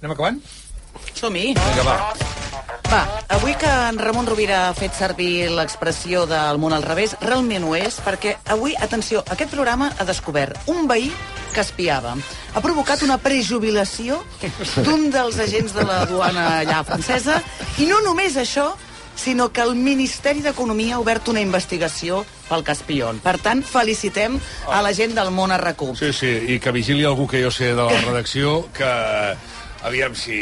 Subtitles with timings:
[0.00, 0.38] Anem acabant?
[1.12, 1.52] Som-hi.
[1.52, 1.96] Vinga, va.
[2.90, 3.00] Va,
[3.36, 7.76] avui que en Ramon Rovira ha fet servir l'expressió del món al revés, realment ho
[7.76, 11.12] és, perquè avui, atenció, aquest programa ha descobert un veí
[11.52, 12.16] que espiava.
[12.54, 14.22] Ha provocat una prejubilació
[14.80, 17.38] d'un dels agents de la duana allà francesa,
[17.78, 18.70] i no només això,
[19.20, 23.20] sinó que el Ministeri d'Economia ha obert una investigació pel cas Pion.
[23.22, 26.00] Per tant, felicitem a la gent del món a RAC1.
[26.00, 28.92] Sí, sí, i que vigili algú que jo sé de la redacció que...
[29.82, 30.36] Aviam si...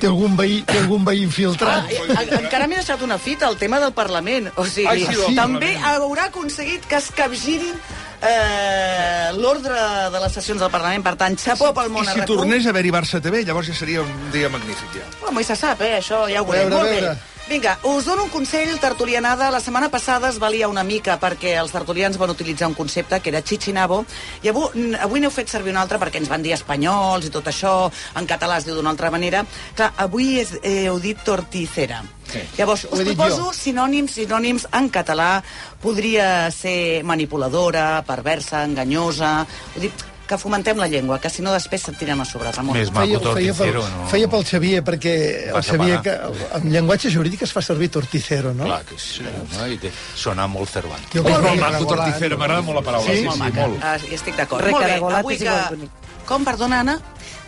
[0.00, 1.90] Té algun veí, té algun veí Ah, infiltrat?
[1.92, 4.50] i- a- encara m'he deixat una fita, el tema del Parlament.
[4.56, 5.84] O sigui, Ai, sí, del també Parlament.
[5.84, 7.74] haurà aconseguit que es capgirin
[8.22, 9.76] eh, l'ordre
[10.12, 11.04] de les sessions del Parlament.
[11.06, 12.26] Per tant, xapó pel món I si RAC1.
[12.26, 15.06] tornés a haver-hi Barça TV, llavors ja seria un dia magnífic, ja.
[15.26, 15.98] Oh, mai se sap, eh?
[16.00, 16.68] Això ja ho veurem.
[16.70, 17.16] veure, Molt bé.
[17.50, 19.48] Vinga, us dono un consell, tertulianada.
[19.50, 23.32] La setmana passada es valia una mica perquè els tertulians van utilitzar un concepte que
[23.32, 24.04] era chichinabo,
[24.46, 27.50] i avui, avui n'heu fet servir un altre perquè ens van dir espanyols i tot
[27.50, 27.72] això,
[28.14, 29.42] en català es diu d'una altra manera.
[29.74, 32.04] Clar, avui és, eh, heu dit torticera.
[32.30, 32.44] Sí.
[32.54, 33.52] Llavors, us proposo jo.
[33.58, 35.42] sinònims, sinònims en català.
[35.82, 39.40] Podria ser manipuladora, perversa, enganyosa...
[39.74, 42.76] Ho dic, que fomentem la llengua, que si no després se't tiren a sobre, Ramon.
[42.78, 44.04] Més Feia, maco feia, pel, torticero, no?
[44.12, 45.14] feia pel Xavier, perquè
[45.50, 46.14] el Xavier, que
[46.60, 48.68] en llenguatge jurídic es fa servir torticero, no?
[48.70, 49.66] Clar que sí, no?
[49.66, 51.10] I té, sona molt Cervantes.
[51.16, 51.82] Jo Molt, maco, regular.
[51.96, 53.10] torticera, m'agrada molt la paraula.
[53.10, 53.18] Sí?
[53.18, 53.66] Sí, molt sí, maca.
[53.66, 53.82] molt.
[53.82, 54.70] Ah, hi estic d'acord.
[54.70, 55.90] Molt bé, avui que...
[56.30, 57.00] Com, perdona, Anna?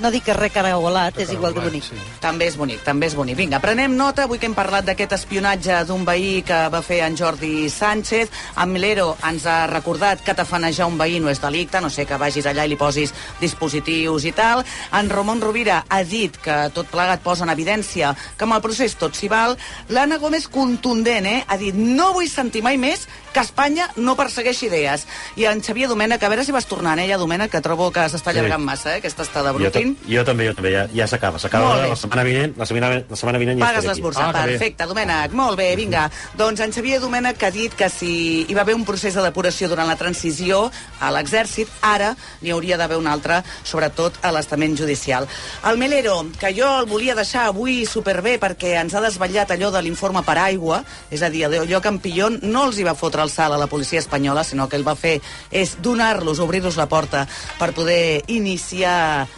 [0.00, 1.88] No dic que recaragolat és igual de bonic.
[2.22, 3.36] També és bonic, també és bonic.
[3.36, 7.18] Vinga, prenem nota, avui que hem parlat d'aquest espionatge d'un veí que va fer en
[7.18, 8.32] Jordi Sánchez.
[8.56, 12.18] En Milero ens ha recordat que tafanejar un veí no és delicte, no sé que
[12.20, 14.64] vagis allà i li posis dispositius i tal.
[14.96, 18.96] En Ramon Rovira ha dit que tot plegat posa en evidència que amb el procés
[18.96, 19.58] tot s'hi val.
[19.92, 21.44] L'Anna Gómez, contundent, eh?
[21.46, 25.06] Ha dit, no vull sentir mai més que Espanya no persegueixi idees.
[25.36, 28.00] I en Xavier Domènech, a veure si vas tornant, eh, ja, Domènech, que trobo que
[28.00, 28.38] s'està Sí.
[28.38, 29.96] allargant massa, eh, aquesta estada Jo, ta- brutin.
[30.08, 31.38] jo també, jo també, ja, ja s'acaba.
[31.38, 35.32] S'acaba la setmana vinent, la setmana, la setmana vinent ja Pagues l'esmorzar, Ah, perfecte, Domènec,
[35.32, 36.10] molt bé, vinga.
[36.36, 39.22] Doncs en Xavier Domènec que ha dit que si hi va haver un procés de
[39.22, 44.76] depuració durant la transició a l'exèrcit, ara n'hi hauria d'haver un altre, sobretot a l'estament
[44.76, 45.26] judicial.
[45.64, 49.82] El Melero, que jo el volia deixar avui superbé perquè ens ha desvetllat allò de
[49.82, 53.19] l'informe per aigua, és a dir, allò que en Pillon no els hi va fotre
[53.22, 55.18] el salt a la policia espanyola, sinó que ell va fer
[55.50, 57.26] és donar-los, obrir-los la porta
[57.58, 59.28] per poder iniciar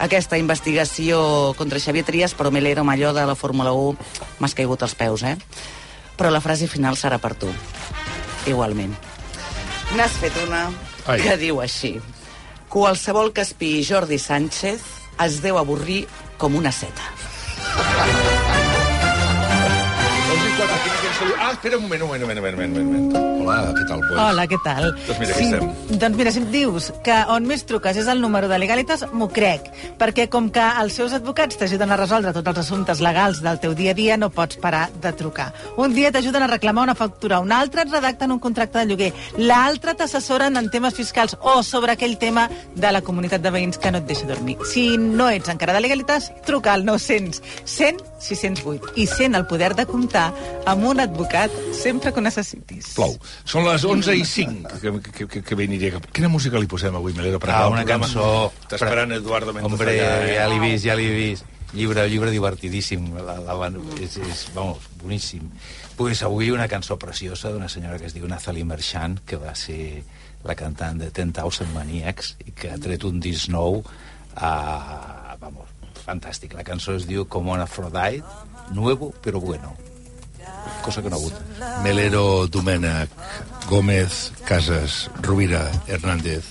[0.00, 3.98] aquesta investigació contra Xavier Trias, però Melero, allò de la Fórmula 1,
[4.40, 5.36] m'has caigut als peus, eh?
[6.16, 7.50] Però la frase final serà per tu.
[8.48, 8.96] Igualment.
[9.96, 10.70] N'has fet una
[11.06, 11.20] Ai.
[11.20, 11.98] que diu així.
[12.72, 14.80] Qualsevol que espiï Jordi Sánchez
[15.20, 16.06] es deu avorrir
[16.38, 17.04] com una seta.
[21.20, 21.34] Diu?
[21.38, 23.30] Ah, espera un moment, un moment, un moment, un moment, un moment.
[23.50, 24.20] Hola, què tal, pues?
[24.20, 24.86] Hola, què tal?
[25.06, 25.98] Doncs mira, aquí estem.
[26.00, 29.28] Doncs mira, si em dius que on més truques és el número de Legalitas, m'ho
[29.32, 29.68] crec.
[30.00, 33.74] Perquè com que els seus advocats t'ajuden a resoldre tots els assumptes legals del teu
[33.76, 35.50] dia a dia, no pots parar de trucar.
[35.80, 39.10] Un dia t'ajuden a reclamar una factura, un altre et redacten un contracte de lloguer,
[39.36, 43.92] l'altre t'assessoren en temes fiscals o sobre aquell tema de la comunitat de veïns que
[43.92, 44.58] no et deixa dormir.
[44.68, 49.72] Si no ets encara de Legalitas, truca al 900 100 608 i sent el poder
[49.74, 50.28] de comptar
[50.68, 52.92] amb un advocat sempre que ho necessitis.
[52.96, 53.16] Plou.
[53.48, 56.00] Són les 11 i 5, que, que, que, que bé aniria.
[56.14, 57.40] Quina música li posem avui, Melero?
[57.42, 58.06] Per Ah, una programa?
[58.06, 58.52] cançó...
[58.64, 59.74] Està esperant Eduardo Mendoza.
[59.74, 60.36] Hombre, allà, eh?
[60.38, 61.44] ja l'he vist, ja l'he vist.
[61.74, 63.10] Llibre, llibre divertidíssim.
[63.14, 63.68] La, la, la,
[64.02, 65.44] és, és, vamos, boníssim.
[65.98, 70.02] Pues avui una cançó preciosa d'una senyora que es diu Nathalie Merchant, que va ser
[70.42, 73.82] la cantant de 10,000 Maniacs i que ha tret un disc nou
[74.34, 75.36] a...
[75.38, 75.68] vamos,
[76.06, 76.56] fantàstic.
[76.56, 78.24] La cançó es diu Como un Aphrodite,
[78.72, 79.76] nuevo pero bueno.
[80.90, 81.34] Cosa que no ha hagut.
[81.84, 83.10] Melero, Domènech,
[83.68, 86.42] Gómez, Casas, Rovira, Hernández.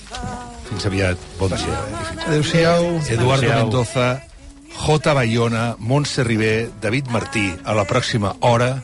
[0.64, 1.18] Fins aviat.
[1.38, 1.76] Bon dia.
[2.24, 3.04] Adéu-siau.
[3.04, 3.64] Eduardo Adéu-siau.
[3.64, 4.22] Mendoza,
[4.72, 5.12] J.
[5.12, 7.52] Bayona, Montse Ribé, David Martí.
[7.64, 8.80] A la pròxima hora,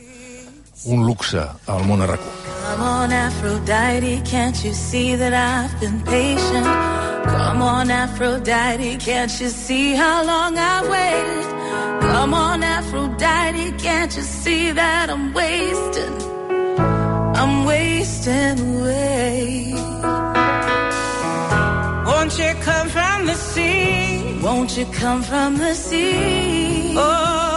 [0.85, 2.21] un luxe al món a RAC1.
[2.67, 6.67] Come on, Aphrodite, can't you see that I've been patient?
[7.25, 11.56] Come on, Aphrodite, can't you see how long I waited?
[12.57, 16.15] On, Aphrodite, can't you see that I'm wasting?
[17.39, 19.73] I'm wasting away.
[22.07, 24.39] Won't you come from the sea?
[24.41, 26.95] Won't you come from the sea?
[26.97, 27.56] Oh,